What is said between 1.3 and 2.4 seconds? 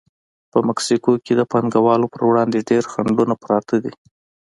د پانګوالو پر